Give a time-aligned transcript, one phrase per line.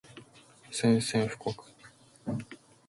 [0.71, 1.63] 宣戦布告